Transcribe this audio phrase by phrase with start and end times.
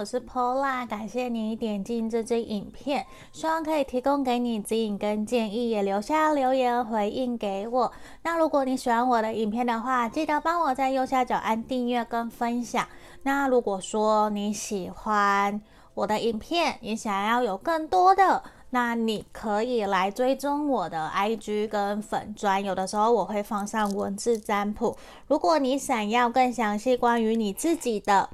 [0.00, 7.92] 我是 Paula，感谢你点进这支影片，希望可以提供给你指引跟建议，也留下留言回应给我。
[8.22, 12.88] 那如果你喜欢我的影片的话，记得帮我在右下角按订阅跟分享。
[13.24, 15.60] 那如果说你喜欢
[15.92, 24.96] 我的影片，你想要有更多的，那你可以来追踪我的 IG 跟粉专，有的时候我会放上文字占卜。
[25.26, 28.30] 如果你想要更详细关于你自己的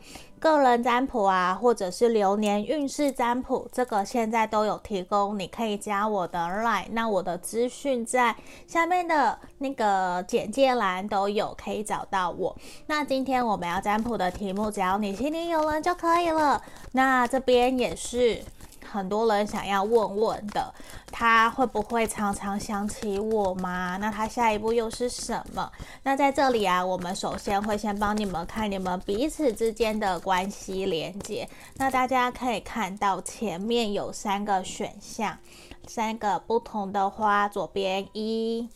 [0.46, 8.36] 个人占卜啊，或者是流年运势占卜，这个现在都有提供，你可以加我的 Line，那我的资讯在
[8.66, 12.56] 下面的那个简介栏都有，可以找到我。
[12.86, 16.62] 那今天我们要占卜的题目，只要你心里有人就可以了。
[16.92, 18.42] 那这边也是。
[18.90, 20.72] 很多人想要问问的，
[21.12, 23.96] 他会不会常常想起我吗？
[24.00, 25.70] 那他下一步又是什么？
[26.02, 31.48] 那在这里啊，我们首先会先帮你们看你们彼此之间的关系连接。
[31.74, 35.38] 那大家可以看到前面有三个选项，
[35.86, 38.68] 三个不同的花，左边一、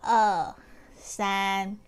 [0.00, 0.54] 二、
[0.96, 1.78] 三。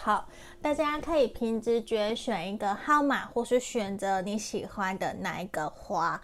[0.00, 0.26] 好，
[0.62, 6.20] 大家可以凭直觉选一个号码，或是选择你喜欢的哪一个花。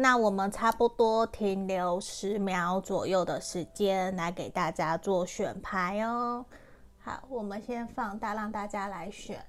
[0.00, 6.46] 那我们差不多停留十秒左右的时间来给大家做选牌哦。
[7.00, 9.44] 好，我们先放大，让大家来选。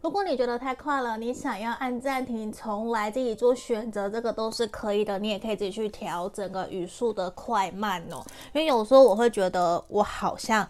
[0.00, 5.18] 如果你觉得太快了，你想要按暂停重来，自己做选择，这个都是可以的。
[5.18, 8.24] 你也可以自己去调整个语速的快慢哦。
[8.52, 10.66] 因为有时候我会觉得我好像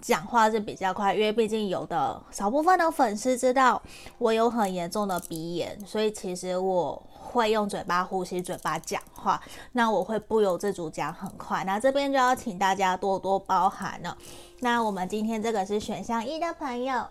[0.00, 3.80] 讲话是比较快，因为毕竟有的少部分的粉丝知道
[4.18, 9.40] 我有很严重的鼻炎，所以其实我会用嘴巴呼吸、嘴巴讲话。
[9.70, 14.18] 那我会不由自主讲很快，那这边就要请大家多多包涵了。
[14.58, 17.04] 那我们今天这个是选项一的朋友。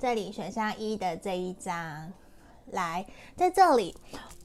[0.00, 2.12] 这里选项一的这一张，
[2.70, 3.04] 来，
[3.36, 3.94] 在这里，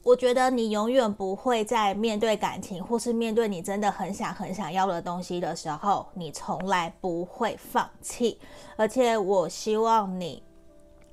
[0.01, 8.39] 我觉得你永远不会在面对感情，或是面对你真的很想很想要的东西的时候，你从来不会放弃。
[8.75, 10.41] 而且，我希望你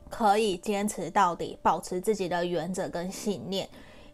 [0.08, 3.68] 可以坚持到底，保持自己的原则跟信念，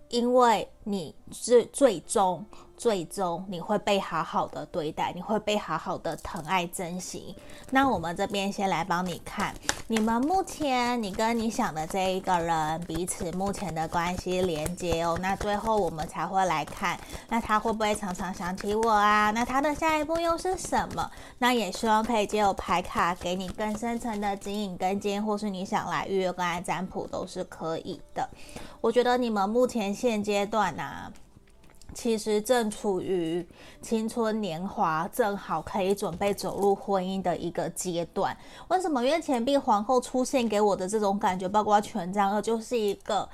[0.09, 2.45] 因为你是最终。
[2.77, 7.35] 最终你会被好好的对待，你会被好好的疼爱珍惜。
[7.71, 9.55] 那我们这边先来帮你看，
[9.89, 15.19] 你们目前你跟你想的这一个人彼此目前的关系连接哦。
[15.21, 16.99] 那最后我们才会来看，
[17.29, 19.31] 那他会不会常常想起我啊？
[19.31, 21.11] 那他的下一步又是什么？
[21.39, 28.29] 那也希望可以借由牌卡给你更深层的指引跟建议，或是你想来预约个案占卜都是可以的。
[28.81, 31.11] 我觉得你们目前现阶段啊。
[31.97, 33.45] 其实正处于
[33.81, 38.37] 青春年华，正好可以准备走入婚姻的一个阶段。
[38.69, 39.03] 为什么？
[39.03, 43.27] 因为钱币皇后出现给我的这种感觉，包括权杖二，就是一个。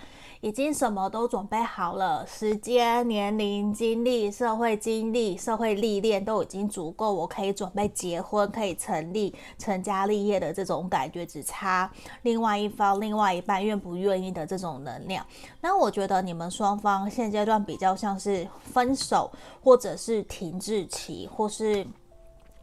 [0.42, 11.88] 已经什么都准备好了，时间、年龄、经历、社会经历、社会历练都已经足够，我可以准备结婚，可以成立、成家立业的这种感觉，只差
[12.22, 15.24] 另外一方、另外一半愿不愿意的这种能量。
[15.60, 19.30] 那我觉得你们双方现阶段比较像是分手，
[19.62, 21.86] 或者是停滞期，或是。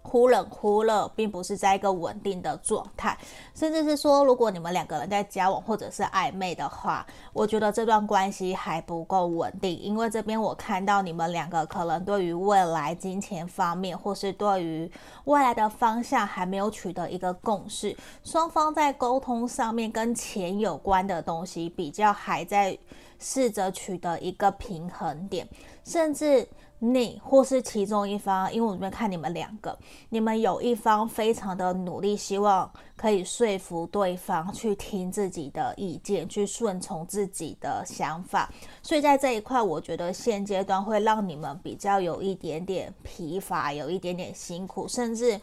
[0.10, 3.16] 忽冷忽热，并不是在一个稳定的状态，
[3.54, 14.92] 甚至是说，如果你们两个人在交往或者是暧昧的话，我觉得这段关系还不够稳定，因为这边我看到你们两个可能对于未来金钱方面，或是对于
[15.26, 22.76] 未来的方向还没有取得一个共识，双方在沟通上面跟钱有关的东西比较还在
[23.20, 25.48] 试着取得一个平衡点，
[25.86, 26.48] 甚至。
[26.82, 29.78] 你或是其中一方，因为我这边看你们两个，
[30.10, 38.50] 你们有一方非常的努力，希望可以说服对方去听自己的意见，去顺从自己的想法。
[38.82, 45.38] 所以在这一块，我觉得现阶段会让你们比较有一点点疲乏，有一点点辛苦，甚至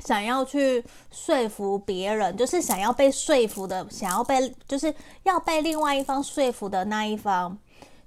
[0.00, 7.58] 想要去说服别人，就是想要被说服的，想要被就是要被另外一方说服的那一方。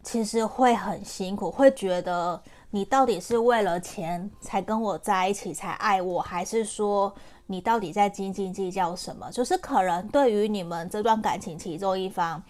[0.07, 7.13] 其实会很辛苦，会觉得你到底是为了钱才跟我在一起，才爱我，还是说
[7.45, 9.29] 你到底在斤斤计较什么？
[9.31, 12.41] 就是可能对于你们这段感情其中一方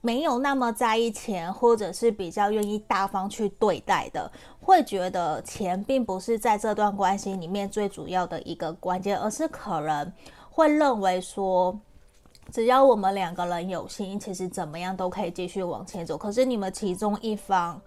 [0.00, 10.12] 没有那么在意钱，或者是比较愿意大方去对待的，会觉得钱并不是在这段关系里面最主要的一个关键，而是可能
[10.48, 11.76] 会认为说。
[12.50, 16.18] 只要我们两个人有心，其实怎么样都可以继续往前走。
[16.18, 17.80] 可是你们其中一方，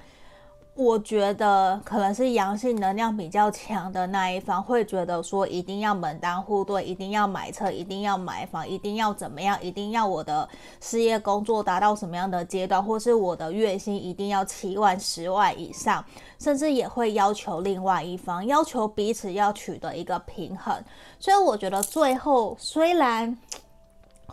[0.73, 10.49] 我觉得可能是阳性能量比较强的那一方，会觉得说一定要门当户对，一定要买车，一定要买房，一定要怎么样，一定要我的
[10.81, 16.03] 事业工作达到什么样的阶段，或是我的月薪一定要七万、十万以上，
[16.39, 20.83] 甚至也会要求另外一方，要求彼此要取得一个平衡。
[21.19, 23.37] 所以我觉得最后虽然。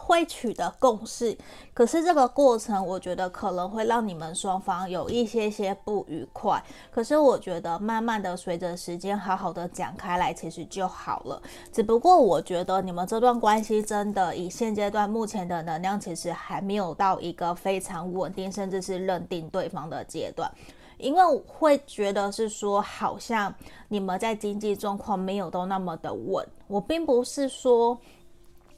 [0.05, 1.39] 会取得共识，
[1.73, 6.61] 可是这个过程，我觉得可能会让你们双方有一些些不愉快。
[6.91, 11.41] 可是我觉得，慢慢的随着时间，好好的讲开来，其实就好了。
[11.73, 20.53] 只不过我觉得你们这段关系真的以现阶段目前的能量，其实还没有到一个非常稳定，甚至是认定对方的阶段，
[20.99, 23.55] 因为会觉得是说，好像
[23.87, 26.45] 你们在经济状况没有都那么的稳。
[26.67, 27.97] 我并不是说。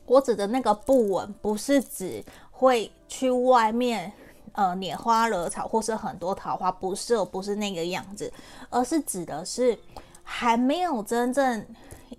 [0.07, 4.13] 我指的那个不稳，不是指会去外面，
[4.53, 8.33] 呃，拈花惹草，或是很多桃花，不是，不是那个样子，
[8.69, 9.79] 而是指的是
[10.23, 11.67] 还没有真正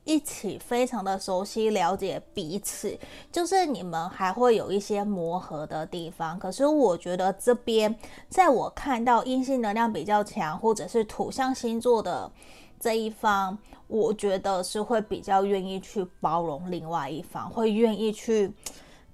[0.04, 2.98] 一起非常的熟悉了解彼此，
[3.32, 6.40] 就是你们还会有一些磨合的地方。
[6.40, 7.96] 可是我觉得这边，
[8.28, 12.32] 在我看到阴性能量比较强，或者是土象星座的
[12.80, 13.58] 这一方。
[13.88, 18.52] 我觉得是会比较愿意去包容另外一方，会愿意去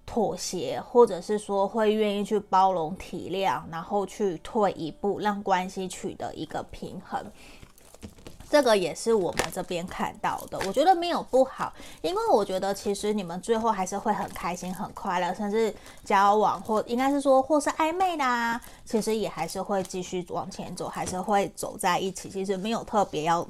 [0.06, 7.24] 妥协，或者是说会愿意去包容体谅，然后去退一步，让关系取得一个平衡。
[8.50, 11.72] 这个也是我们这边看到的，我觉得没有不好，
[12.02, 22.30] 因为我觉得其实你们最后还是会很开心、很快乐，甚至交往或应该是说或是暧昧啦，其实也还是会继续往前走，还是会走在一起。
[22.30, 23.48] 其实没有特别要。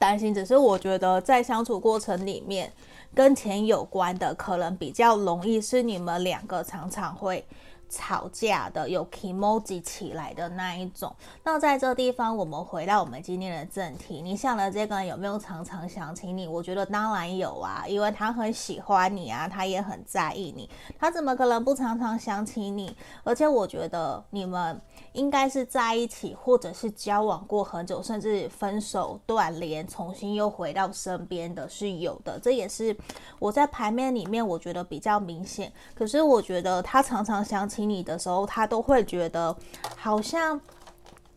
[0.00, 2.72] 担心，只是我觉得在相处过程里面，
[3.14, 7.44] 跟钱有关的，可能比较容易是你们两个常常会。
[7.90, 11.14] 吵架的有 kimoji 起来的那一种。
[11.42, 14.22] 那在这地方，我们回到我们今天的正题。
[14.22, 16.46] 你想的这个人有没有常常想起你？
[16.46, 22.96] 我觉得当然有啊，因为他很喜欢你啊，他也很在意你，他怎么可能不常常想起你？
[23.24, 24.80] 而且我觉得你们
[25.12, 32.38] 应该是在一起，或者是交往过很久，甚至分手断联，重新又回到身边的是有的。
[32.38, 32.96] 这也是
[33.40, 35.72] 我在牌面里面我觉得比较明显。
[35.92, 37.79] 可是我觉得他常常想起。
[37.84, 39.56] 你的时候，他都会觉得
[39.96, 40.60] 好像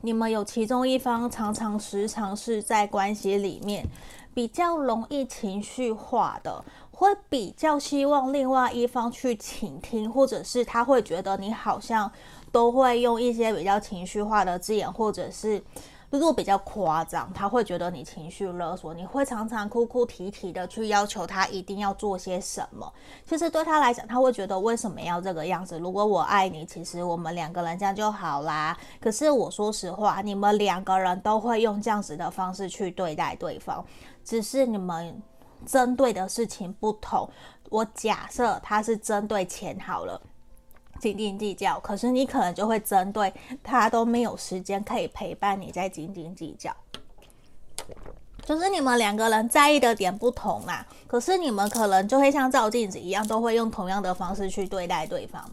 [0.01, 3.85] 你们有其中一方常常时常是在关系里面
[4.33, 12.11] 比较容易情绪化的，会比较希望另外一方去倾听，或者是他会觉得你好像
[12.51, 15.63] 都会用一些比较情绪化的字眼，或者是。
[16.13, 22.93] 如果比较夸张，他会觉得你情绪勒索，你会常常哭哭啼啼的去要求他一定要做些什么。
[23.25, 25.79] 其实对他来讲，他会觉得为什么要这个样子？
[25.79, 28.77] 如果我爱你，其实我们两个人这样就好啦。
[29.01, 33.83] 可是我说实话，你们两个人都会用这样子的方式去对待对方，
[34.23, 35.19] 只是你们
[35.65, 37.27] 针对的事情不同。
[37.71, 40.21] 我假设他是针对钱好了。
[41.03, 46.73] 斤斤计较，可是你可能就会针对他都没有时间可以陪伴你，在斤斤计较。
[48.45, 55.49] 就是你们两个人在意的点不同啦，可是你们可能就会像照镜子一样，都会用同样的方式去对待对方。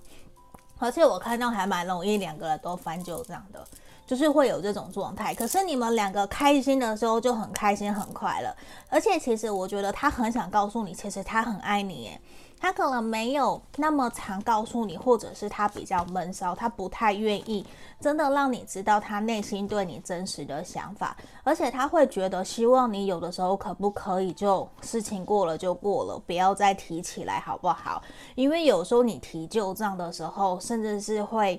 [0.79, 3.65] 而且我看到还蛮容易两个人都翻旧账的，
[4.07, 5.35] 就是会有这种状态。
[5.35, 8.57] 可是你们两个开心的时候就很开心很快乐，
[8.89, 12.21] 而且其实我觉得他很想告诉你，其实他很爱你耶。
[12.61, 17.67] 他可能没有那么常告诉你，或者是他比较闷骚，他不太愿意
[17.99, 28.03] 真的让你知道他内心对你真实的想法，而且他会觉得希望你有的时候可不可以就事情过了就过了，不要再提起来，好不好？
[28.35, 31.59] 因为有时候你提旧账的时候，甚至是会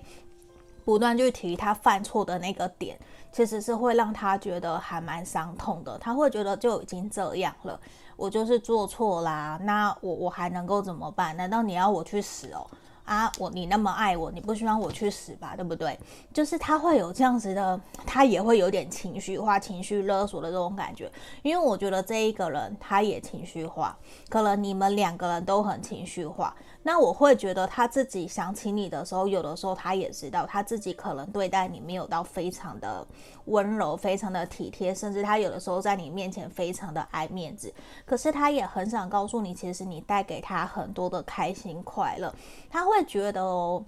[0.85, 2.95] 不断去提他犯错的那个点，
[3.31, 7.79] 其实是会让他觉得还蛮伤痛的，他会觉得就已经这样了。
[8.21, 11.35] 我就是做错啦，那我我还能够怎么办？
[11.35, 12.67] 难道你要我去死哦？
[13.03, 15.55] 啊，我你那么爱我，你不希望我去死吧？
[15.55, 15.99] 对不对？
[16.31, 21.11] 就是他会有这样子的，他也会有点情绪化、情绪勒索的这种感觉。
[21.41, 23.97] 因为我觉得这一个人他也情绪化，
[24.29, 26.55] 可能你们两个人都很情绪化。
[26.83, 33.05] 那我会觉得他自己想起你的时候，有的时候他也知道他自己可能对待你没有到非常的
[33.45, 37.71] 温柔、非常的体贴，甚至他有的时候在你面前非常的爱面子。
[38.03, 42.33] 可是他也很想告诉你，其实你带给他很多的开心快乐。
[42.69, 43.85] 他会觉得哦，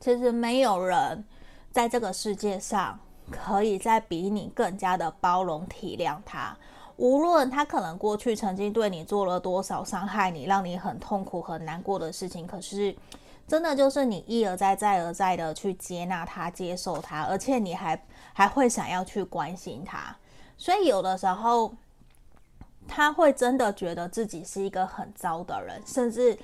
[0.00, 1.22] 其实没有人
[1.70, 2.98] 在这个世界上
[3.30, 6.56] 可以再比你更加的包容体谅他。
[6.96, 12.96] 无论他可能过去曾经对你做了多少伤害你、让你很痛苦、很难过的事情，可是
[13.46, 20.16] 真的就是你一而再、再而再的去接纳他、接受他，而且你还还会想要去关心他。
[20.56, 21.74] 所以有的时候
[22.88, 26.38] 他会真的觉得自己是一个很糟的人，甚至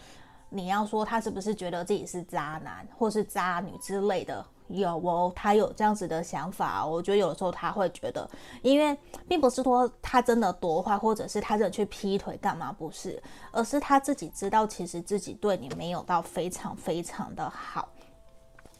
[0.51, 4.45] 你要说他是不是觉得自己是渣男或是渣女之类的。
[4.73, 6.85] 有哦，他有这样子的想法。
[6.85, 8.29] 我觉得有的时候他会觉得，
[8.63, 8.97] 因为
[9.29, 17.89] 并不是说他真的多坏，或者是他真的去劈腿干嘛，不是，而是他自己知道，其实自己对你没有到非常非常的好。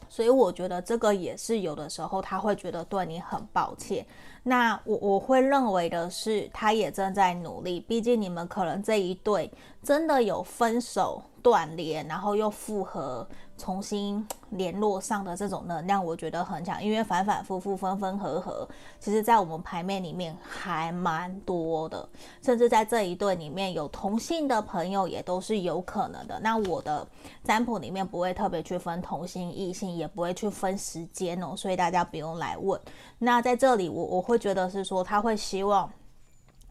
[0.09, 4.05] 所以我觉得这个也是有的时候他会觉得对你很抱歉。
[4.43, 11.23] 那我我会认为的是，他也正在努力，毕竟你们可能这一对真的有分手。
[11.43, 16.83] 断联，然后又复合，重新联络上的这种能量，我觉得很强。
[16.83, 18.67] 因为反反复复，分分合合，
[18.99, 22.07] 其实在我们牌面里面还蛮多的。
[22.41, 26.39] 甚至在这一对里面有同性的朋友，也都是有可能的。
[26.41, 27.07] 那我的
[27.43, 32.79] 占卜里面不会特别去分同性异性，也不会去分时间哦，所以大家不用来问。
[33.19, 35.89] 那在这里，我我会觉得是说，他会希望。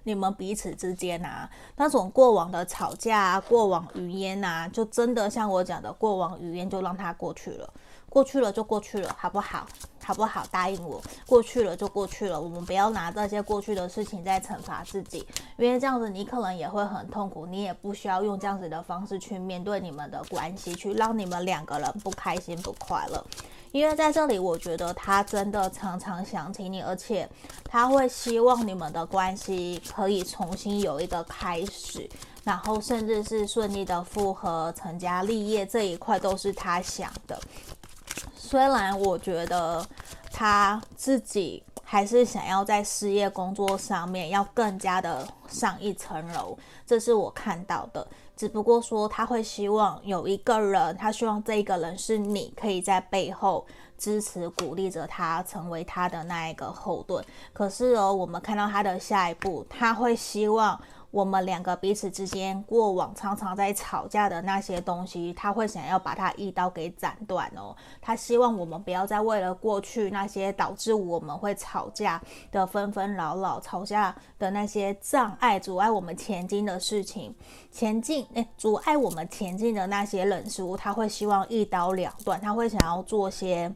[0.05, 7.73] 你们彼此之间啊，那种过往的吵架啊，过往云烟啊，就真的像我讲的，过往云烟就让它过去了，
[8.09, 9.67] 过去了就过去了，好不好？
[10.05, 10.45] 好不好？
[10.51, 15.25] 答应我，过去了就过去了，我们不要拿这些过去的事情在惩罚自己，
[15.57, 23.25] 因为这样子你可能也会很痛苦，你也不需要用这样子的方式去面对你们的关系，去让你们两个人不开心不快乐。
[23.73, 27.29] 因为在这里，我觉得他真的常常想起你，而且
[27.65, 32.09] 他会希望你们的关系可以重新有一个开始，
[32.45, 37.41] 然后甚至是顺利的复合、成家立业这一块都是他想的。
[38.37, 39.83] 虽然我觉得
[40.31, 48.07] 他自己还是想要在事业工作上面要更加的上一层楼，这是我看到的。
[48.43, 53.65] 只不过说他会希望有一个人，他希望这一个人是你，可以在背后
[53.97, 57.25] 支持鼓励着他，成为他的那一个后盾。
[57.53, 60.77] 可是哦，我们看到他的下一步，他会希望。
[61.13, 67.77] 我们两个彼此之间过往常常在吵架的那些东西，他会想要把它一刀给斩断哦。
[68.01, 77.35] 他希望我们不要再为了过去那些导致我们会吵架的纷纷扰扰、吵架的那些障碍，阻碍我们前进的事情，
[77.71, 83.71] 前进诶，阻碍我们前进的那些人事物，他会希望一刀两断，他会想要做些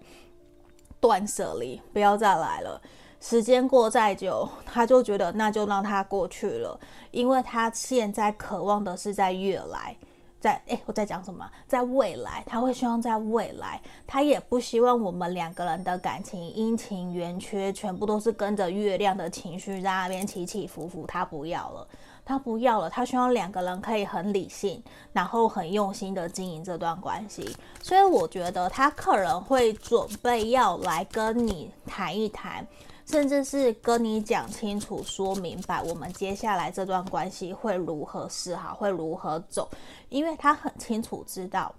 [0.99, 2.81] 断舍离，不要再来了。
[3.29, 6.79] 时间过再久， 他就觉得那就让他过去了，
[7.11, 9.97] 因为他现在渴望的是在越来，
[10.39, 11.45] 在诶，我在讲什么？
[11.67, 21.89] 在未来，他会希望在未来，他也不希望我们两个人的感情阴晴圆缺全部都是跟着月亮的情绪在那边起起伏伏，他不要了，
[22.25, 24.81] 他不要了，他希望两个人可以很理性，
[25.13, 32.65] 然后很用心的经营这段关系，所以我觉得他可能会准备要来跟你谈一谈。
[33.07, 39.71] 甚至是跟你讲清楚、说明白，我们接下来这段关系会如何是好，会如何走，
[40.09, 41.75] 因为他很清楚知道，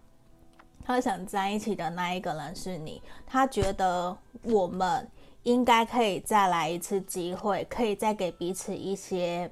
[0.85, 5.05] 他想在一起的那一个人是你，他觉得我们
[5.43, 9.51] 应该可以再来一次机会，可以再给彼此一些，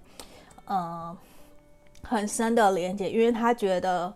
[0.66, 1.18] 嗯、呃，
[2.02, 4.14] 很深的连接，因为他觉得。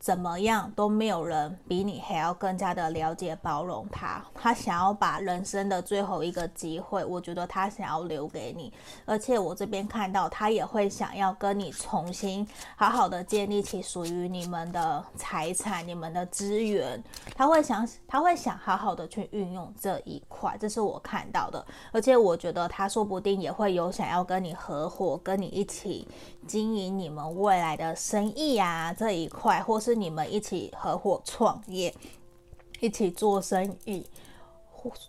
[0.00, 4.24] 怎么样都没有人比你还要更加的了解包容他。
[4.34, 8.72] 他想要把人生的最后一个机会，我觉得他想要留给你。
[9.04, 17.02] 而且我这边看到他也会想要跟你重新好好的建立起属于你们的财产、你们的资源。
[17.36, 21.62] 他会想，他会想好好的去运用这一块，这是我看到的。
[21.92, 26.08] 而且我觉得他说不定也会有想要跟你合伙，跟你一起
[26.46, 29.89] 经营你们未来的生意啊这一块，或是。
[29.90, 31.92] 是你们一起合伙创业，
[32.78, 34.06] 一起做生意，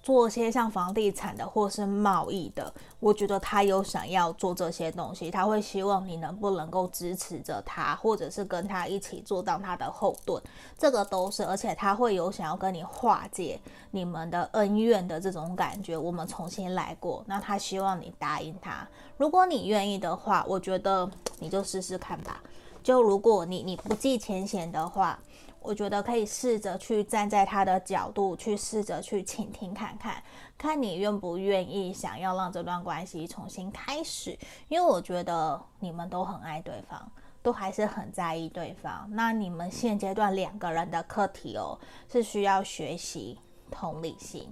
[0.02, 2.74] 做些像房地产的或是贸易的。
[3.00, 10.42] 我觉得他有想要做这些东西，他会希望你能不能够支持着他，或者是跟他一起做当他的后盾。
[10.80, 13.60] 这个都是，而且他会有想要跟你化解
[13.92, 15.96] 你们的恩怨的这种感觉。
[15.96, 18.88] 我们重新来过，那他希望你答应他。
[19.18, 21.08] 如果你愿意的话，我觉得
[21.38, 22.42] 你就试试看吧。
[22.84, 25.20] 就如果你你不计前嫌的话，
[25.62, 30.24] 我觉得可以试着去站在他的角度去试着去倾听看看，
[30.58, 34.38] 看你愿不愿意想要让这段关系重新开始。
[34.68, 37.12] 因为我觉得你们都很爱对方，
[37.44, 39.08] 都还是很在意对方。
[39.12, 41.78] 那你们现阶段两个人的课题哦，
[42.12, 43.38] 是需要学习
[43.70, 44.52] 同理心。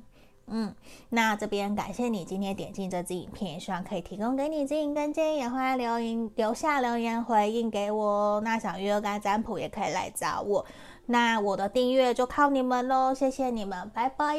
[0.52, 0.74] 嗯，
[1.10, 8.42] 那这边感谢你今天点进这支影片，希望可以提供给你指引跟建议，也欢迎留言留下留言回应给我。
[8.42, 10.66] 那想约个案占卜也可以来找我。
[11.06, 14.36] 那我的订阅就靠你们喽，谢谢你们，拜拜。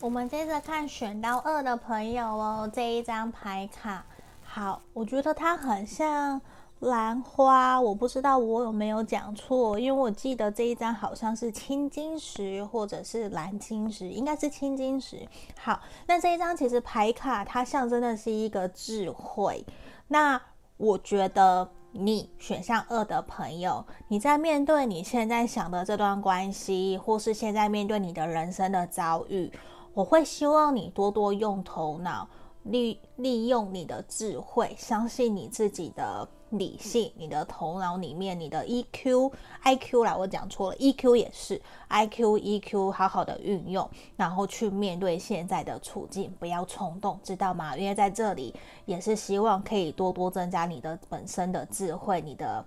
[0.00, 4.04] 我们接着看选到二的朋友哦，这一张牌卡，
[4.42, 6.40] 好，我觉得它很像。
[6.80, 15.26] 兰花，我不知道我有没有讲错，因为我记得这一张好像是青金石或者是蓝晶石，应该是青金石。
[15.58, 19.66] 好，那这一张其实牌卡它象征的是一个智慧。
[20.06, 20.40] 那
[20.76, 29.52] 我觉得你选项二的朋友，你在面对你现在想的这段关系，或是现在面对你的人生的遭遇，
[29.94, 32.28] 我会希望你多多用头脑，
[32.62, 36.28] 利利用你的智慧，相信你自己的。
[36.50, 39.32] 理性，你的头脑里面，你的 EQ、
[39.64, 47.76] IQ 啦，我讲错了，EQ 也是 IQ、EQ，好好的运用，然后去面对现在的处境，不要冲动，知道吗？
[47.76, 48.54] 因为在这里
[48.86, 52.64] 也是希望可以多多增加你的本身的智慧，你的。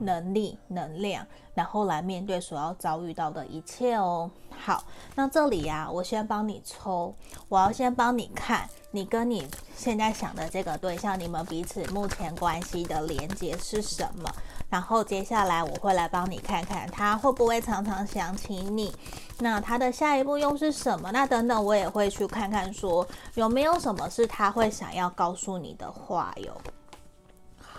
[0.00, 4.30] 能力、能量，然后来面对所要遭遇到的一切哦。
[4.58, 7.14] 好，那这里呀、我先帮你抽，
[7.48, 14.30] 我要先帮你看，你跟你现在想的这个对象，你们彼此目前关系的连接是什么？
[14.68, 18.94] 然后接下来我会来帮你看看，他会不会常常想起你？
[19.38, 21.10] 那他的下一步又是什么？
[21.10, 26.54] 那等等，我也会去看看，说有没有什么是他会想要告诉你的话哟。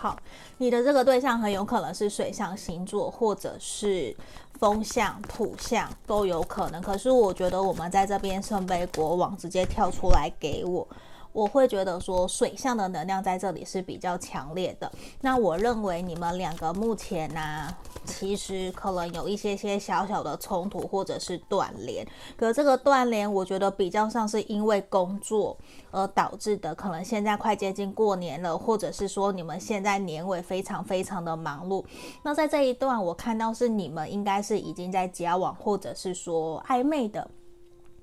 [0.02, 0.18] 好，
[0.58, 4.12] 你的这个对象很有可能是水象星座，或者是
[4.58, 6.82] 风象、土象都有可能。
[6.82, 10.84] 可是我觉得我们在这边圣杯国王直接跳出来给我。
[11.32, 14.90] 我会觉得说水象的能量在这里是比较强烈的。
[15.20, 17.74] 那我认为你们两个目前呢、
[18.04, 22.06] 其实可能有一些些小小的冲突或者是断联。
[22.36, 25.56] 可这个断联，我觉得比较像是因为工作
[25.90, 26.74] 而导致的。
[26.74, 31.84] 可能现在快接近过年了，或者是说你们现在年尾非常非常的忙碌。
[32.22, 37.28] 那在这一段，我看到是你们应该是已经在交往，或者是说暧昧的。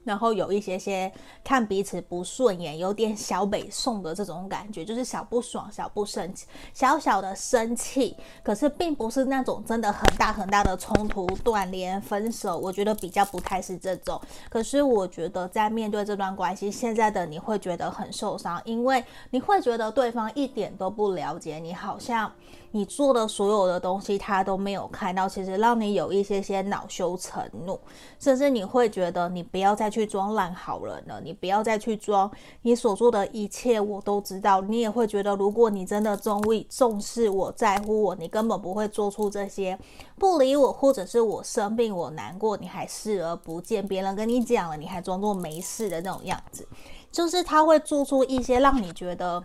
[0.10, 1.12] 然后有一些些
[1.44, 8.18] 看彼此不顺眼，有点小北宋的这种感觉，就是小不爽、小不生气、小小的生气。
[8.42, 12.58] 可是并不是那种真的很大很大的冲突、断联、分手。
[12.58, 14.20] 我觉得比较不太是这种。
[14.50, 22.34] 可是我觉得在面对这段关系，现在的你会觉得很受伤，因为你会觉得对方一点都不了解你，好像。
[22.72, 27.80] 你做的所有的东西，他都没有看到，其实让你有一些些恼羞成怒，
[28.20, 32.30] 甚至你会觉得你不要再去装烂好人了，你不要再去装
[32.62, 34.62] 你所做的一切我都知道。
[34.62, 39.78] 你也会觉得，如果你真的重意重视我在乎我，你根本不会做出这些
[40.20, 46.68] 不理我，或者是我生病我难过，你还视而不见，别人跟你讲了，你还装作没事的那种样子，
[47.12, 49.44] 就是他会做出一些让你觉得，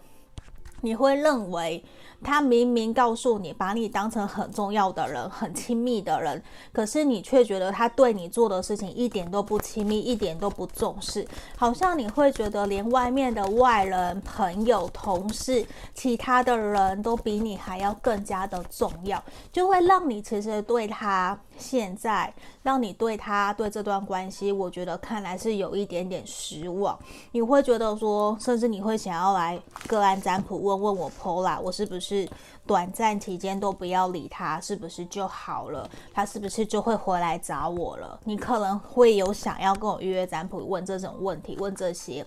[0.82, 1.82] 你会认为。
[2.24, 22.32] 他明明告诉你，把你当成很重要的人，很亲密的人，可是你却觉得他对你做的事情一点都不亲密，一点都不重视，好像你会觉得连外面的外人、朋友、同事、其他的人都比你还要更加的重要，就会让你其实对他现在，
[22.62, 26.98] 让你对他对这段关系，我觉得看来是有一点点失望。
[27.32, 32.13] 你会觉得说，甚至你会想要来个案占卜，问问我 Pola，我是不是？
[32.14, 32.28] 是
[32.64, 35.90] 短暂期间都不要理他，是不是就好了？
[36.12, 38.18] 他是不是就会回来找我了？
[38.24, 42.24] 你可能会有想要跟我预约占卜，问这种问题，问这些。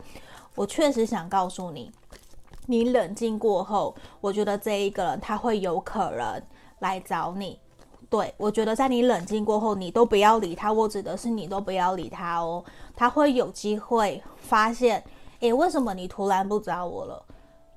[0.55, 1.91] 我确实想告诉你，
[2.65, 6.41] 你冷静过后，我觉得这一个人他会有可能
[6.79, 7.59] 来找你。
[8.09, 10.71] 对，我觉得在你冷静过后，你都不要理他。
[10.71, 12.63] 我指的是你都不要理他哦，
[12.95, 15.03] 他会有机会发现，
[15.41, 17.23] 诶，为什么你突然不找我了？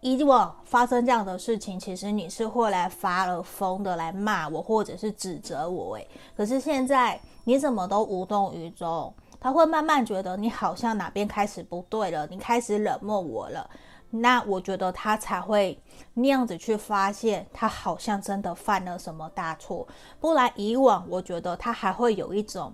[0.00, 5.96] 以往发生这样的事情，其实你是会来发了疯的来骂我，或者是指责我。
[5.96, 9.12] 诶，可是现在你怎么都无动于衷？
[9.38, 13.68] 他会慢慢觉得你好像哪边开始不对了，你开始冷漠我了。
[14.08, 15.78] 那我觉得他才会
[16.14, 19.86] 那样子去发现，他好像真的犯了什么大错。
[20.18, 22.72] 不然以往我觉得他还会有一种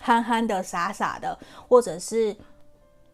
[0.00, 2.34] 憨憨的、傻傻的，或者是。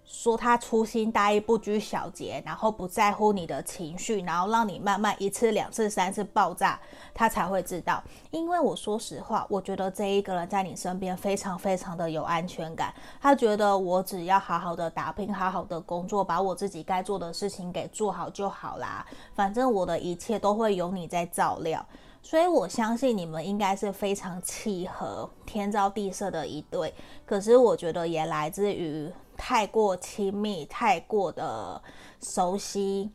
[0.07, 6.79] 说他粗心大意、不拘小节，然后不在乎你的情绪，然后让你慢慢一次、两次、三次爆炸，
[7.15, 8.03] 他才会知道。
[8.31, 12.95] 因为我说实话，我觉得这一个人在你身边非常非常的有安全感。
[13.21, 19.05] 他觉得我只要好好的打拼、好好的工作，把我自己该做的事情给做好就好啦。
[19.35, 21.85] 反正我的一切都会有你在照料。
[22.23, 26.95] 所以我相信你们应该是非常契合、天造地设的一对。
[27.27, 31.83] 可是我觉得也来自于太过亲密、太过的
[32.21, 33.11] 熟悉，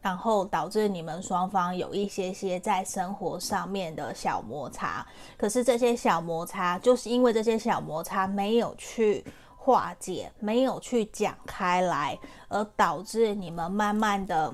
[0.00, 5.06] 然后导致你们双方有一些些在生活上面的小摩擦。
[5.36, 9.24] 可是这些小摩擦，就是因为这些小摩擦没有去
[9.56, 14.52] 化解，没有去讲开来，而导致你们慢慢的。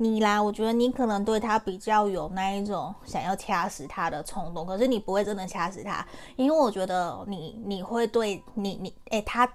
[0.00, 6.06] 你啦，我觉得你可能对他比较有那一种想要掐死他的冲动，可是你不会真的掐死他，
[6.36, 9.46] 因为我觉得你你会对你你诶，他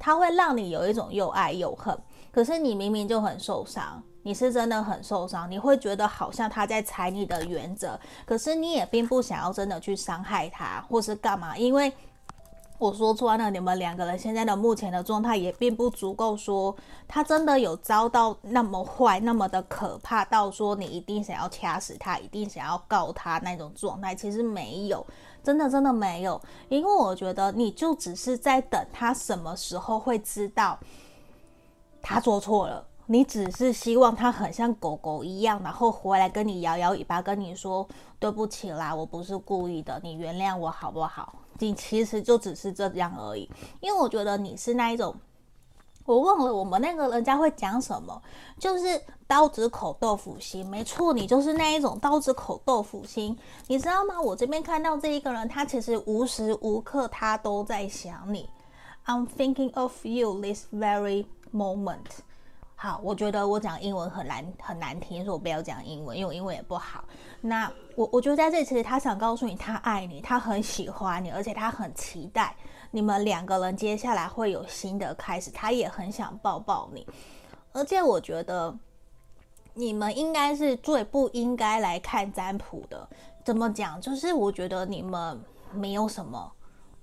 [0.00, 1.96] 他会让你有一种又爱又恨，
[2.32, 11.92] 可是你明明就很受伤，你是真的很受伤，你会觉得好像他在踩你的原则，可是你也并不想要真的去伤害他或是干嘛，因为。
[12.82, 16.74] 我说穿了，你们两个人现在的目前的状态也并不足够说
[17.06, 25.06] 他真的有遭到那么坏、那么的可怕到说你一定想要掐死他，一定想要告他那种状态，其实没有，
[25.44, 30.76] 真的真的没有，因为我觉得你就只是在等他什么时候会知道
[32.02, 37.86] 他做错了，你只是希望他很像狗狗一样，然后回来跟你摇摇尾巴，跟你说
[38.18, 41.32] 对不起啦，我不是故意的，你原谅我好不好？
[41.58, 43.48] 你其实就只是这样而已，
[43.80, 45.14] 因为我觉得你是那一种，
[46.04, 48.20] 我忘了我们那个人家会讲什么，
[48.58, 53.38] 就是刀子口豆腐心，没错，你就是那一种刀子口豆腐心，
[53.68, 54.20] 你知道吗？
[54.20, 58.48] 我这边看到这一个人，他其实无时无刻他都在想你
[59.06, 62.22] ，I'm thinking of you this very moment。
[62.82, 67.04] 好，我觉得我讲英文很难很难听，所以我不要讲英文，因为英文也不好。
[67.40, 72.56] 那我我觉得在这里，其实他想告诉你，他爱你，他很喜欢你，而且他很期待
[72.90, 77.06] 你们两个人接下来会有新的开始，他也很想抱抱你。
[77.72, 78.76] 而且我觉得
[79.74, 83.08] 你们应该是最不应该来看占卜的。
[83.44, 84.00] 怎么讲？
[84.00, 85.40] 就是我觉得你们
[85.72, 86.50] 没有什么。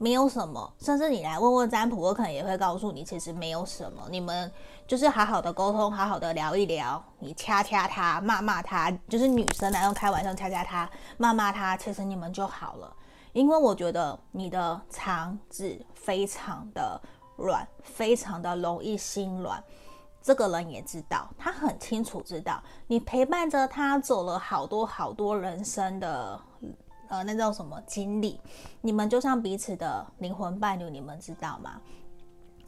[0.02, 4.08] 没有什么，甚至你来问问占卜，我可能也会告诉你，其实没有什么。
[4.10, 4.50] 你们
[4.90, 12.92] 就是好好的沟通，好好的聊一聊，你掐掐他，骂骂他，就是女生来用开玩笑掐掐他，骂骂他，其实你们就好了。
[13.34, 17.00] 因为我觉得你的肠子非常的
[17.38, 19.64] 软，非常的容易心软。
[20.24, 26.42] 这个人也知道，他很清楚知道，你陪伴着他走了好多好多人生的。
[27.10, 28.42] 呃，那叫什么经历？
[28.82, 31.80] 你们就像彼此的灵魂伴侣，你们知道吗？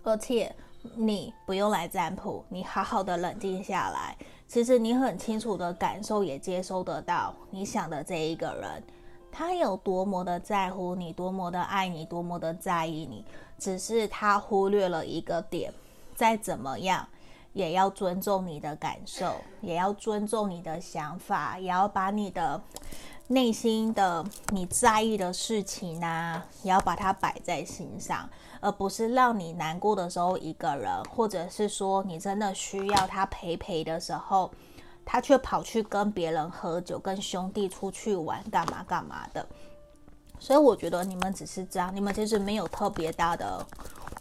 [0.04, 0.56] 而且
[0.96, 4.18] 你不用来占卜，你好好的冷静下来，
[4.48, 8.84] 其实你很清楚的感受也接收得到，你想的这一个人，
[9.32, 13.24] 他有多么的在乎你，多么的爱你，多么的在意你，
[13.58, 15.74] 只是他忽略了一个点，
[16.16, 17.08] 再怎么样
[17.54, 22.62] 也要尊重你的感受，也要尊重你的想法，也要把你的。
[23.28, 28.30] 内心的你在意的事情呢、啊，也要把它摆在心上，
[28.62, 34.50] 而不是让你难过的时候一个人，或者是说你真的需要他陪陪的时候，
[35.04, 39.46] 他却跑去跟别人喝酒，跟兄弟出去玩，干嘛干嘛的。
[40.40, 43.66] 所以我觉得你们只是这样，你们其实没有特别大的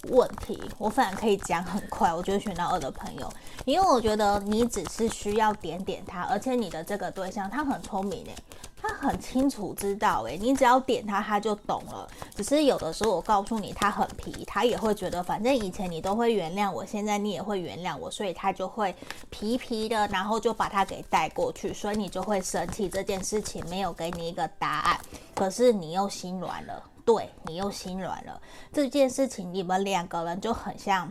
[0.09, 0.61] 问题。
[0.79, 3.31] 我反而可以讲很快，我觉得选到二的朋友，
[3.65, 8.35] 因为我觉得你只是需要点点他，而且你的这个对象他很聪明诶。
[8.83, 12.09] 他很清楚知道，诶，你只要点他，他就懂了。
[12.35, 18.97] 只是有的时候，我告诉你，他很皮，他也会觉得，反正以前你都会原谅我，现在你也会原谅我，所以他就会
[19.29, 22.89] 皮皮的，然后就把他给带过去，所以你就会生气。
[22.89, 24.99] 这件事情没有给你一个答案，
[25.35, 26.83] 可是你又心软了，
[27.13, 28.41] 对，你又心软了。
[28.73, 31.11] 这件事情你们两个人就很像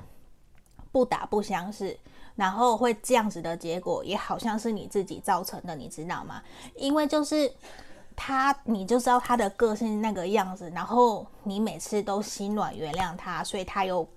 [0.91, 1.99] 不打不相识。
[2.35, 6.41] 然后会这样子的结果，也好像是你自己造成的，你知道吗？
[6.73, 7.51] 因为就是
[8.15, 14.07] 他，你就知道他的个性那个样子，然后你每次都心软原谅他，所以他又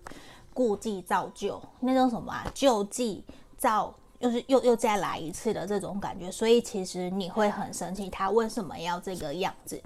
[0.54, 3.24] 故伎造就，那种什么啊，旧记
[3.58, 9.82] 造，就是又又再来一次的这种感觉，所以其实你会很生气，他为什么要这个样子？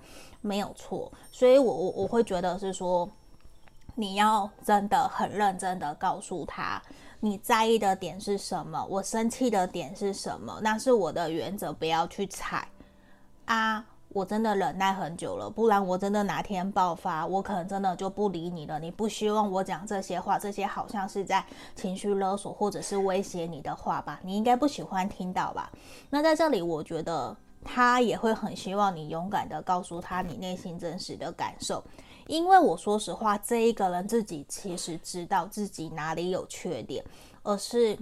[0.47, 3.09] 没有错，所以我我我会觉得是说，
[3.95, 6.81] 你要真的很认真的告诉他。
[7.21, 8.85] 你在意的点是什么？
[8.89, 10.61] 我生气的点是什么？
[10.63, 12.69] 那是我的原则，不要去踩
[13.47, 13.85] 啊！
[14.11, 18.79] 我真的忍耐很久了，不然我真的哪天爆发，我可能真的就不理你了。
[18.79, 24.21] 你不希望我讲这些话，这些好像是在情绪勒索或者是威胁你的话吧？
[24.23, 25.71] 你应该不喜欢听到吧？
[26.09, 31.83] 那在这里，我觉得他也会很希望你勇敢的告诉他你内心真实的感受。
[32.29, 37.05] 因为我说实话，这一个人自己其实知道自己哪里有缺点，
[37.43, 37.99] 而是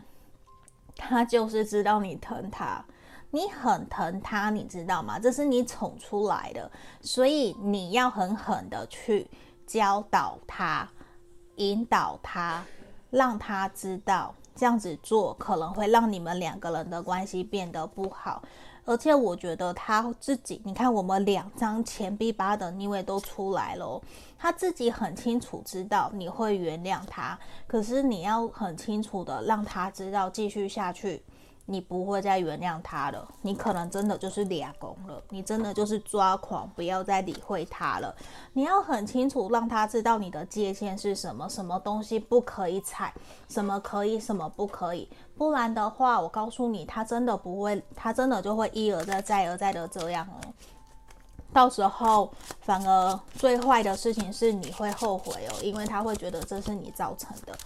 [0.96, 2.84] 他就是知道你疼他，
[3.30, 5.18] 你很疼他，你知道吗？
[5.18, 9.28] 这是你宠出来的，所以你要狠狠的去
[9.66, 10.88] 教导他，
[11.56, 12.64] 引导他，
[13.10, 18.42] 让他知道这样子做可能会让你们两个人的关系变得不好。
[18.86, 24.00] 而且我觉得他自己，你看我们两张钱币八的逆位都出来了，
[24.38, 31.22] 他自己很清楚知道你会原谅他，可是你要很清楚的让他知道继续下去。
[31.66, 38.14] 你不会再原谅他了，你可能真的就是俩公了，你真的就是抓狂，不要再理会他了。
[38.52, 43.14] 你要很清楚让他知道你的界限是什么，什么东西不可以踩，
[43.48, 45.08] 什么可以，什么不可以。
[45.38, 50.52] 不然的话，我告诉你，他真的不会，他真的就会一而再，再而再的这样哦。
[51.52, 57.56] 到时候反而最坏的事情是你会后悔哦，因为他会觉得这是你造成的。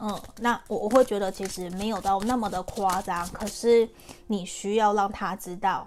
[0.00, 3.88] 嗯，那我我会觉得其实没有到那么的夸张，可是
[4.28, 5.86] 你需要让他知道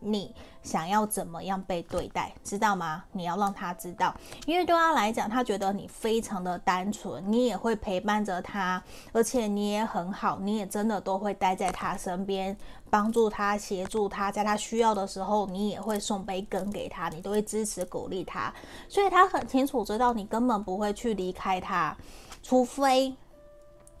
[0.00, 3.04] 你想要怎么样被对待，知道吗？
[3.12, 4.14] 你要让他知道，
[4.46, 12.56] 因为对他来讲，他觉得你非常的单纯，你也会陪伴着他，而且你也很好，你也真的都会待在他身边，
[12.88, 18.50] 帮助他、协助他，在他需要的时候，你也会送杯羹给他，你都会支持鼓励他，
[18.88, 21.94] 所以他很清楚知道你根本不会去离开他，
[22.42, 23.14] 除非。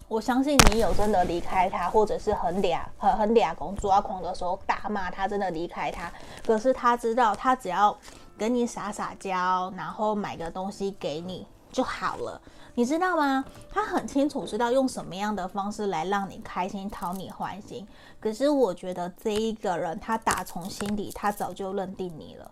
[0.06, 6.12] 我相信你有真的离开他，或者是很嗲很很嗲公抓狂的时候大骂他，真的离开他。
[6.46, 7.96] 可是他知道，他只要
[8.36, 12.40] 跟你撒撒娇，然后买个东西给你就好了，
[12.74, 13.44] 你知道吗？
[13.72, 17.86] 他很清楚知道用什么样的方式来让你开心，讨你欢心。
[18.20, 22.50] 可是我觉得这一个人，他打从心底，他早就认定你了。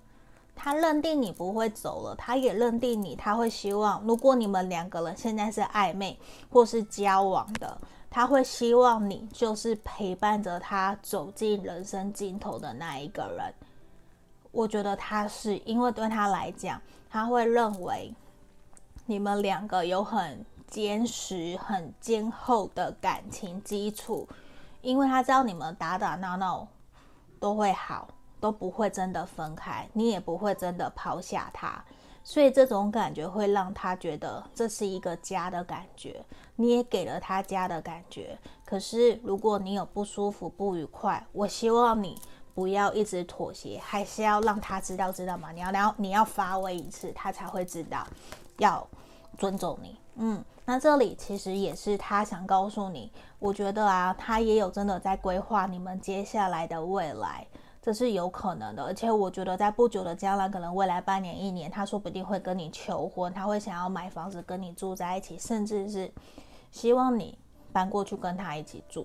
[0.55, 6.19] 他认定你不会走了，他也认定你，他会希望，如果你们两个人现在是暧昧
[6.51, 7.77] 或是交往的，
[8.09, 13.53] 他会希望你就是陪伴着他走进人生尽头的那一个人。
[14.53, 18.15] 我觉得他是，因为对他来讲，他会认为
[19.07, 24.29] 你们两个有很坚实、很坚厚的感情基础，
[24.83, 26.69] 因为他知道你们打打闹闹
[27.41, 28.07] 都会好。
[28.43, 31.81] 都不会真的分开，你也不会真的抛下他，
[32.25, 36.25] 所以这种感觉会让他觉得这是一个家的感觉，
[36.57, 38.37] 你也给了他家的感觉。
[38.65, 42.21] 可是如果你有不舒服、不愉快，我希望你
[42.53, 45.53] 不要一直妥协，还是要让他知道，知道吗？
[45.53, 48.05] 你要，你要你要发威一次，他才会知道
[48.59, 48.85] 要
[49.39, 49.97] 尊重你。
[50.17, 57.47] 嗯，那这里其实也是他想告诉你，我觉得啊，他也有真的在规划你们接下来的未来。
[57.83, 66.09] 这是有可能的，而且我觉得在不久的将来，可能未来半年、一年，他说不定会跟你求婚，他会想要买房子跟你住在一起，甚至是
[66.71, 67.37] 希望你
[67.73, 69.05] 搬过去跟他一起住。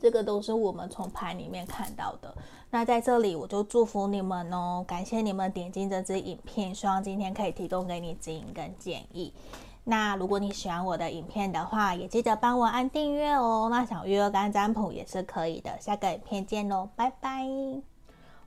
[0.00, 2.32] 这个都是我们从牌里面看到的。
[2.70, 9.32] 那在这里，我就祝福你们哦，感谢你们点进这支影片，希望今天可以提供给你指引跟建议。
[9.90, 13.68] 那如果你喜欢我的影片的话，也记得帮我按订阅哦。
[13.70, 15.80] 那想预约干占卜也是可以的。
[15.80, 17.46] 下个影片见喽，拜拜。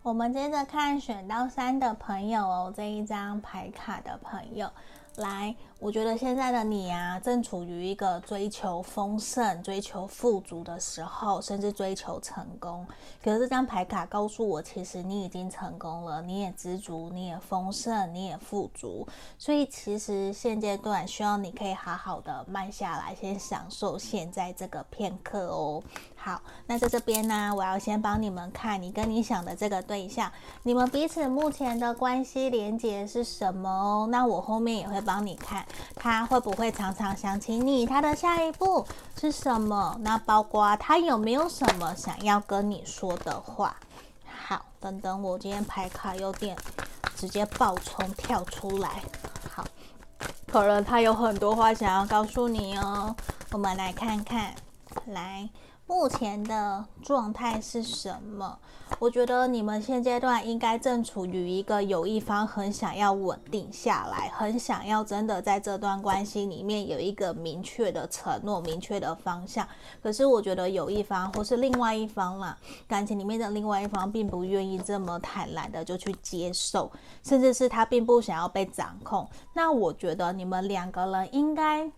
[0.04, 4.70] 我们接着看选到三的朋友哦，这一张牌卡的朋友。
[5.18, 12.88] 来，我觉得现在的你啊，正处于一个追求丰盛、追求富足的时候，甚至追求成功。
[13.22, 19.06] 可是这张牌卡告诉我，其实你已经成功了，你也知足，你也丰盛，你也富足。
[19.38, 25.84] 所以其实现阶段，希望你可以好好的慢下来，先享受现在这个片刻哦。
[26.24, 30.32] 好，那在这边呢，我要先帮你们看你跟你想的这个对象，
[30.62, 34.08] 你们彼此目前的关系连结是什么哦？
[34.12, 37.88] 那我后面也会帮你看，他会不会常常想起你？
[37.88, 38.86] 他的下一步
[39.20, 39.98] 是什么？
[40.02, 43.76] 那包括他有没有什么想要跟你说的话？
[44.46, 46.56] 好，等等，我今天牌卡有点
[47.16, 49.02] 直接爆冲跳出来，
[49.56, 49.66] 好，
[50.52, 53.16] 可能他有很多话想要告诉你哦。
[53.52, 54.54] 我们来看看，
[55.08, 55.50] 来。
[55.92, 58.58] 目前的状态是什么？
[58.98, 69.68] 我觉得你们现阶段应该正处于一个有一方很想要稳定下来，很想要真的在这段关系里面有一个明确的承诺、明确的方向。
[70.02, 76.90] 可是我觉得有一方或是另外一方啦，感情里面的另外一方并不愿意这么坦然的就去接受，
[77.22, 79.28] 甚至是他并不想要被掌控。
[79.54, 81.92] 那我觉得你们两个人应该。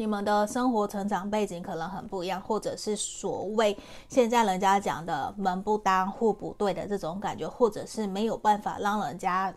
[0.00, 3.76] 你们的生活成长背景可能很不一样，或者是所谓
[4.08, 9.54] 现在人家讲的门不当户不对的这种感觉，或者是没有办法让人家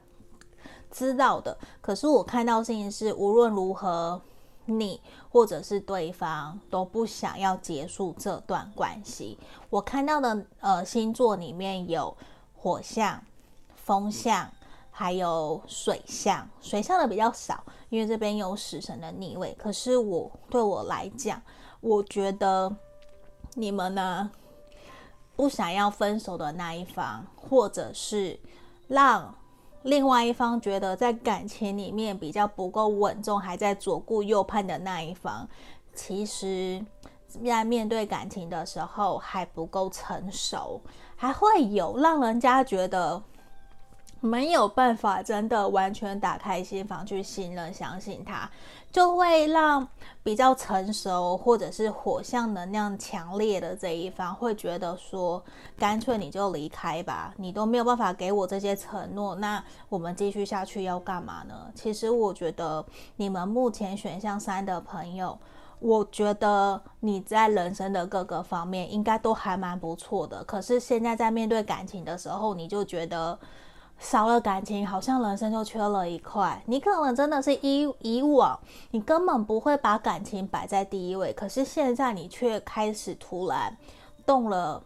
[0.91, 1.57] 知道的。
[1.79, 4.21] 可是我看到事情是，无论如何，
[4.65, 9.39] 你或者是对方都不想要结束这段关系。
[9.69, 12.17] 我看到的呃星座里面有
[12.53, 13.23] 火象、
[13.77, 14.51] 风象、
[14.95, 19.51] 还有水象，水象的比较少，因为这边有死神的逆位。
[19.57, 21.41] 可是我对我来讲，
[21.81, 22.71] 我觉得
[23.55, 24.29] 你们呢，
[25.35, 28.39] 不想要分手的那一方，或者是
[28.87, 29.33] 让
[29.81, 35.49] 另外一方觉得在感情里面比较不够稳重，还在左顾右盼的那一方，
[35.95, 36.85] 其实
[37.43, 40.79] 在面对感情的时候还不够成熟，
[41.15, 43.19] 还会有让人家觉得。
[44.23, 48.49] 没有办法真的完全打开心房去信任、相信他，
[48.89, 49.85] 就会让
[50.23, 55.43] 比较成熟或者是火象能量强烈的这一方会觉得说，
[55.77, 61.69] 干脆你就离开吧，你都没有办法给我这些承诺，那我们继续下去要干嘛呢？
[61.75, 62.85] 其实我觉得
[63.17, 65.37] 你们目前选项三的朋友，
[65.79, 73.37] 我觉得你在人生的各个方面应该都还蛮不错的，可是现在在面对感情的时候，你就觉得。
[73.99, 76.61] 少了感情，好像人生就缺了一块。
[76.65, 78.59] 你可能真的是以以往，
[78.91, 83.75] 你根本不会把感情摆在第一位，可是现在你却开始突然
[84.25, 84.83] 动了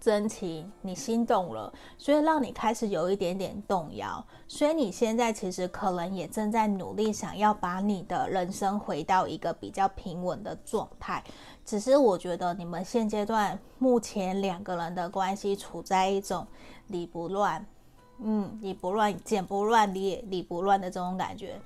[0.00, 4.24] 真情，你心动了，所以让你开始有一点点动摇。
[4.48, 11.22] 所以你现在其实可能也正在努力，想要把你的人生回到一个比较平稳的状态。
[11.66, 16.46] 只是我觉得你们现阶段目前两个人的关系处在一种
[16.86, 17.64] 理不乱。
[18.22, 21.60] 嗯，理不乱，剪不乱，理理不乱的这种感觉，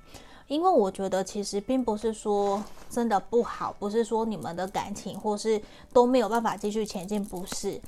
[0.47, 5.61] 因为我觉得其实并不是说真的不好，不是说你们的感情或是
[5.93, 7.81] 都没有办法继续前进，不是。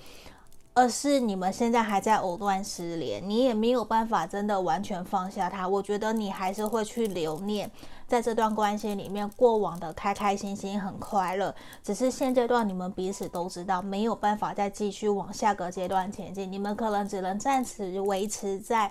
[0.78, 5.66] 而是你们现在还在藕断丝连，你也没有办法真的完全放下他。
[5.66, 7.70] 我觉得你还是会去留念，
[8.06, 11.54] 在这段关系里面过往的开开心心、很快乐。
[11.82, 16.50] 只是现阶段你们彼此都知道，没有办法再继续往下个阶段前进。
[16.50, 18.90] 你们可能只能暂时维持在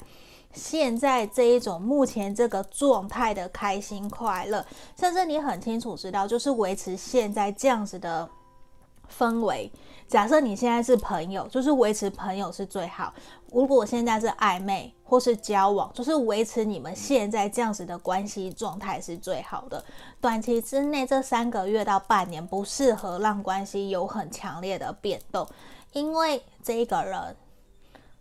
[0.53, 4.65] 现在这一种目前这个状态的开心快乐，
[4.97, 8.29] 甚至你很清楚知道，就是维持现在这样子的
[9.15, 9.71] 氛围。
[10.07, 13.11] 假设你现在是朋友，就是维持朋友是最好。
[13.51, 19.83] 如果现在是暧昧或是交往，就是维持你们现在这样子的关系状态是最好的。
[20.21, 25.47] 短期之内这三个月到半年不适合让关系有很强烈的变动，
[25.93, 27.35] 因为这一个人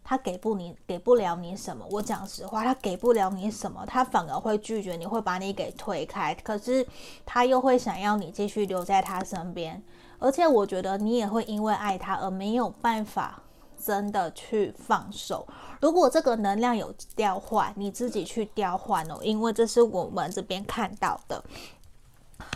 [0.03, 1.85] 他给不你给不了你什么。
[1.91, 6.35] 我讲实话，他给不了你什么，他反而会拒绝你，会把你给推开。
[6.37, 6.87] 可是
[7.27, 9.83] 他又会想要你继续留在他身边。
[10.19, 13.43] 而且我觉得你也会因为爱他而没有办法
[13.83, 15.47] 真的去放手。
[15.81, 21.45] 如果这个能量有调换，你自己去调换哦，因为这是我们这边看到的。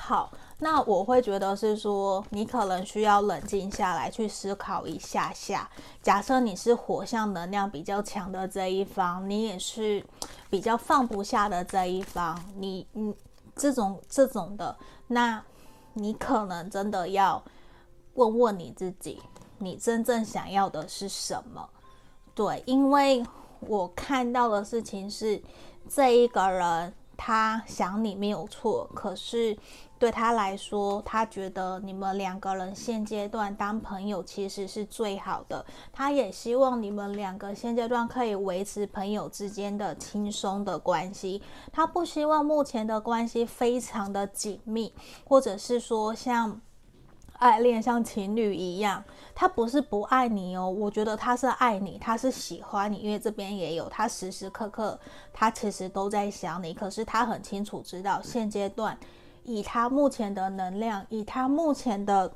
[0.00, 5.68] 好，那我会觉得是说，你可能需要冷静下来去思考一下下。
[6.02, 10.04] 假设你是火象能量比较强的这一方，你也是
[10.50, 13.14] 比较放不下的这一方，你你
[13.54, 14.76] 这种这种的，
[15.08, 15.42] 那
[15.98, 17.42] 你可能真的要。
[18.14, 19.22] 问问你自己，
[19.58, 21.70] 你真正想要的是什么？
[22.34, 23.24] 对，因为
[23.60, 25.40] 我看到的事情是，
[25.88, 29.58] 这一个人他想你没有错，可是
[29.98, 35.66] 对他来说，他觉得你们两个人现阶段当朋友其实是最好的。
[35.92, 41.42] 他也希望你们两个现阶段可以维持朋友之间的轻松的关系。
[41.72, 46.60] 他不希望目前的关系非常的紧密，或者是说像。
[47.38, 49.02] 爱恋像情侣一样，
[49.34, 54.98] 他不是不爱你哦，我觉得他是爱你，他是喜欢你，因为这边也有他时时刻刻
[55.32, 58.98] 他其实都在想你，可是他很清楚知道现阶段
[59.44, 62.32] 以他目前的能量，以他目前的。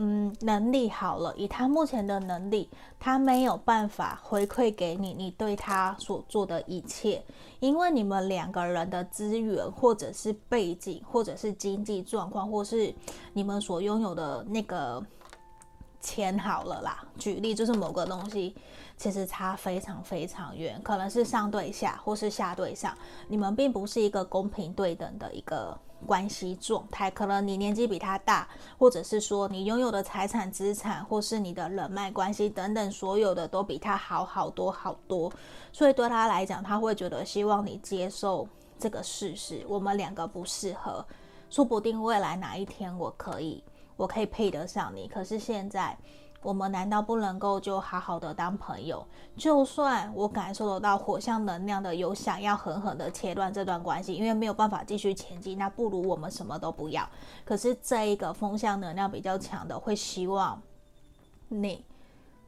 [0.00, 7.20] 嗯，能力好了，以他目前的能力，他没有办法回馈给你你对他所做的一切，
[7.58, 12.94] 因为你们两个人的资源，或者是背景，或者是经济状况，或是
[13.32, 15.04] 你们所拥有的那个
[16.00, 17.04] 钱好了啦。
[17.18, 18.54] 举例就是某个东西，
[18.96, 25.76] 其实差非常非常远，可能是上对下，或是下对上，你们并不是一个公平对等的一个。
[26.06, 35.32] 关系状态，可能你年纪比他大，或者是说你拥有的财产、资产，或是你的人脉关系等等，所有的都比他好好多好多。
[35.72, 38.48] 所以对他来讲，他会觉得希望你接受
[38.78, 41.04] 这个事实，我们两个不适合。
[41.50, 43.62] 说不定未来哪一天我可以，
[43.96, 45.08] 我可以配得上你。
[45.08, 45.96] 可是现在。
[46.42, 49.04] 我们难道不能够就好好的当朋友？
[49.36, 57.08] 就算我感受得到火象能量的有想要狠狠的切断这段关系，因为没有办法继续前进，那不如我们什么都不要。
[57.44, 60.60] 可是这一个风象能量比较强的会希望
[61.48, 61.84] 你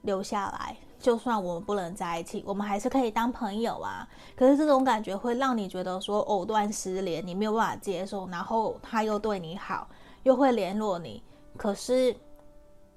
[0.03, 4.09] 留下来，就算我们不能在一起，我们还是可以当朋友啊。
[4.37, 8.27] 可是这种感觉会让你觉得说藕断丝连，你没有办法接受。
[8.29, 9.89] 然后他又对你好，
[10.23, 11.23] 又会联络你，
[11.57, 12.17] 可是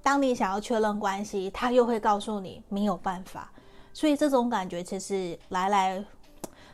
[0.03, 3.49] 当你想要确认关系，他又会告诉你没有办法。
[3.93, 6.03] 所以这种感觉其实来来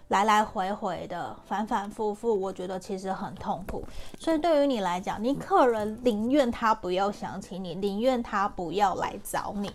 [0.07, 3.83] 来来回回的反反复复，我觉得其实很痛苦。
[4.17, 9.71] 所以对于你来讲，你可能宁愿他不要想起你，宁愿他不要来找你。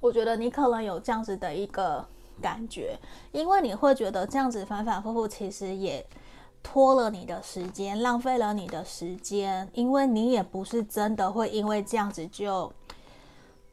[0.00, 2.06] 我觉得你可能有这样子的一个
[2.40, 2.96] 感觉，
[3.32, 6.06] 因为你会觉得这样子反反复复，其实也
[6.64, 12.72] 拖了你的时间，浪费了你的时间，因为你也不是真的会因为这样子就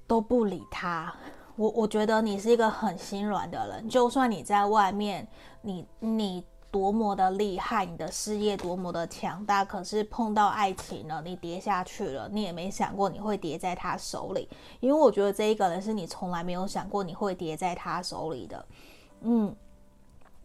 [0.06, 1.12] 都不理他。
[1.56, 5.28] 我我觉得你是一个很心软的人，就算你在外面，
[5.62, 14.48] 你你多么的厉害，你的事业多么的强大，可是碰到爱情了，你跌下去了，你也没想过你会跌在他手里，
[14.80, 18.66] 因为我觉得这一个人是你从来没有想过你会跌在他手里的，
[19.22, 19.56] 嗯，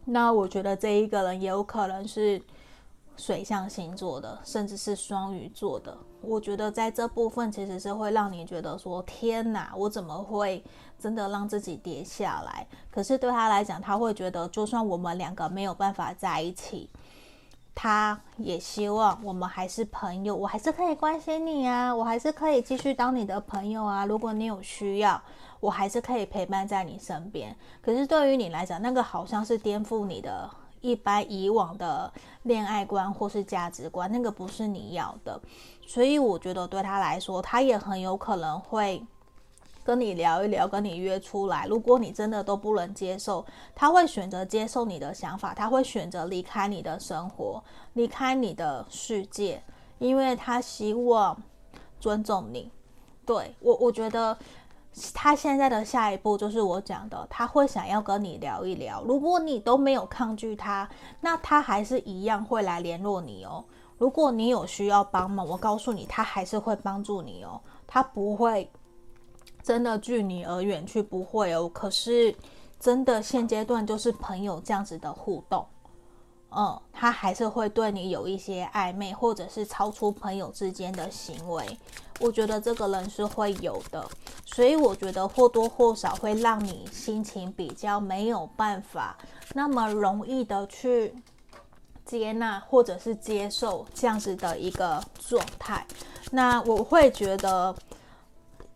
[0.07, 2.41] 那我觉得这一个人也有可能是。
[3.19, 10.63] 水象星座的，甚至是双鱼座的，我觉得在这部分其实是会让你觉得说：天哪，我怎么会
[10.99, 12.67] 真的让自己跌下来？
[12.91, 16.91] 可是对他来讲，他会觉得，就算我们两个没有办法在一起，
[17.73, 24.05] 他也希望我们还是朋友，我还是可以关心你啊，我还是可以继续当你的朋友啊。
[24.05, 25.19] 如果你有需要，
[25.59, 27.55] 我还是可以陪伴在你身边。
[27.81, 30.49] 可是对于你来讲，那个好像是颠覆你的。
[30.79, 32.09] 一般以往的
[32.43, 35.41] 恋爱观或是价值观，那个不是你要的，
[35.87, 39.03] 所以我觉得对他来说，他也很有可能会
[39.83, 41.65] 跟你聊一聊，跟你约出来。
[41.65, 43.43] 如果你真的都不能接受，
[43.73, 47.61] 他会选择接受你的想法，他会选择离开你的生活，
[47.93, 49.61] 离开你的世界，
[49.97, 51.35] 因为他希望
[51.99, 52.71] 尊重你。
[53.25, 54.37] 对，我，我觉得。
[55.13, 59.03] 他现在的下一步就是我讲的，他会想要跟你聊一聊。
[59.03, 60.89] 如果你都没有抗拒他，
[61.21, 63.63] 那他还是一样会来联络你哦。
[63.97, 67.61] 如果你有需要帮忙，我告诉你，他还是会帮助你哦。
[67.85, 68.69] 他不会
[69.63, 71.69] 真的拒你而远去，不会哦。
[71.69, 72.35] 可是
[72.79, 75.65] 真的现阶段就是朋友这样子的互动。
[76.59, 81.63] 嗯，他还是会对你有一些暧昧，或者是超出朋友之间的行为。
[82.19, 84.03] 我觉得这个人是会有的，
[84.43, 89.15] 所以我觉得或多或少会让你心情比较没有办法
[89.53, 91.13] 那么容易的去
[92.03, 95.85] 接纳或者是接受这样子的一个状态。
[96.31, 97.75] 那我会觉得，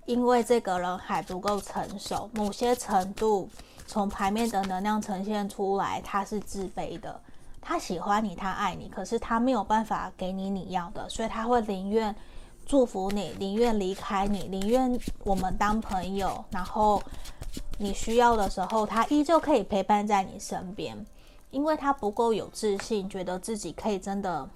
[0.05, 3.49] 因为这个人还不够成熟，某些程度
[3.87, 7.19] 从牌面的能量呈现出来，他是自卑的。
[7.61, 12.13] 他喜欢你，他爱你，可是他没有办法给你你要的，所以他会宁愿
[12.65, 16.43] 祝福你，宁愿离开你，宁愿我们当朋友。
[16.49, 17.01] 然后
[17.77, 21.05] 你需要的时候，他依旧可以陪伴在你身边，
[21.51, 24.49] 因为他不够有自信，觉得自己可以真的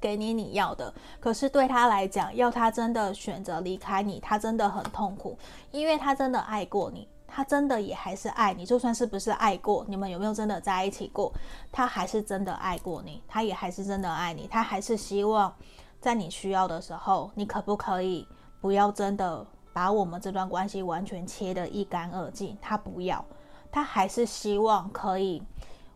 [0.00, 0.92] 给你你要的。
[1.20, 5.38] 可是对他来讲，要他真的选择离开你，他真的很痛苦，
[5.70, 7.06] 因为他真的爱过你。
[7.32, 11.32] 他真的也还是爱你，就算是不是爱过，你们有没有真的在一起过？
[11.70, 15.54] 他还是真的爱过你，他也还是真的爱你，他还是希望
[16.00, 18.26] 在你需要的时候，你可不可以
[18.60, 22.58] 不要真的把我们这段关系完全切得一干二净？
[22.60, 23.24] 他不要，
[23.70, 25.42] 他还是希望可以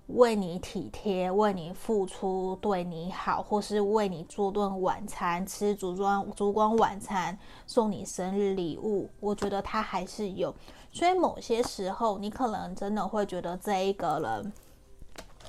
[0.09, 9.11] 为你体贴，为你付出，对你好，或是为你做顿晚餐，吃烛光烛光晚餐，送你生日礼物。
[9.18, 10.55] 我觉得他还是有。
[10.95, 14.53] 所以某些时候，你可能真的会觉得这一个人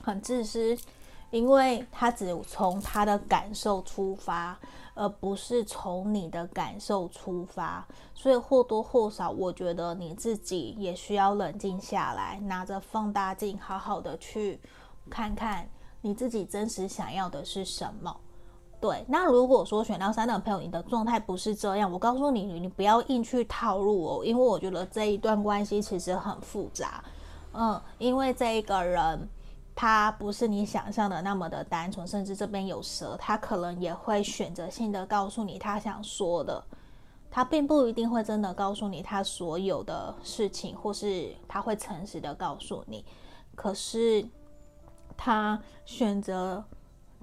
[0.02, 0.76] 很自私，
[1.30, 4.58] 因为他只从他的感受出发，
[4.96, 7.88] 而不是从你的感受出发。
[8.16, 14.60] 所以或多或少，我觉得你自己也需要冷静下来，拿着放大镜，好好的去
[15.12, 15.70] 看看
[16.02, 18.20] 你自己真实想要的是什么。
[18.86, 27.04] 对，那如果说选到三的朋友，你的状态不是这样，我告诉你，你不要硬去套路哦，因为我觉得这一段关系其实很复杂，
[27.54, 29.28] 嗯，因为这一个人
[29.74, 36.64] 他不是你想象的那么的单纯，甚至这边有蛇，他可能也会选择性的告诉你他想说的，
[37.32, 43.04] 他并不一定会真的告诉你他所有的事情，或是他会诚实的告诉你，
[43.56, 44.24] 可是
[45.18, 46.64] 他选择。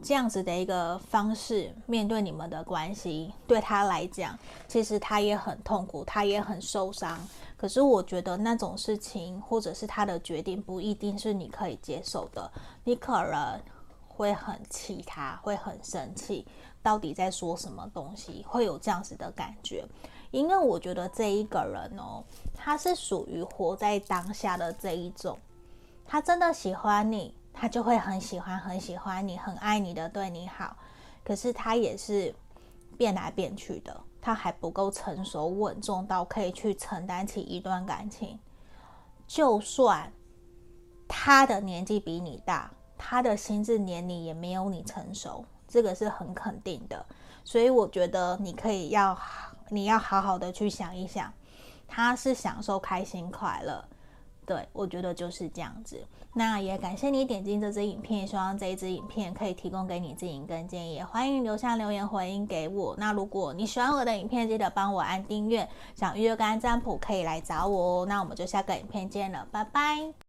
[0.03, 4.37] 这样子的一个方式面对你们的关系，对他来讲，
[4.67, 7.19] 其实他也很痛苦，他也很受伤。
[7.57, 12.51] 可是我觉得那种事情，或者是他的决定，不一定是你可以接受的。
[12.83, 13.61] 你可能
[14.09, 16.45] 会很气他，会很生气，
[16.83, 19.85] 到底在说什么东西，会有这样子的感觉。
[20.33, 22.25] 因为我觉得这一个人哦，
[22.55, 25.39] 他是属于活在当下的这一种，
[26.05, 30.77] 他真的喜欢你，他就会很喜欢很喜欢你，很爱你的对你好。
[31.25, 32.35] 可是他也是
[32.97, 38.39] 变来变去的，他还不够成熟稳重到可以去承担起一段感情。
[39.27, 40.13] 就算
[41.07, 47.07] 他的年纪比你大，他的心智年龄也没有你成熟，这个是很肯定的。
[47.45, 49.17] 所以我觉得你可以要，
[49.69, 51.33] 你要好好的去想一想，
[51.87, 53.85] 他是享受开心快乐。
[54.45, 56.05] 对，我觉得就是这样子。
[56.35, 61.03] 那也感谢你点进这支影片，希望这一支影片可以提供给你指引跟建议。
[61.03, 62.95] 欢迎留下留言回应给我。
[62.99, 65.69] 那如果你喜欢我的影片，记得帮我按订阅。
[65.95, 68.07] 想预约跟占卜，可以来找我哦。
[68.07, 70.22] 那我们就下个影片见了，拜拜。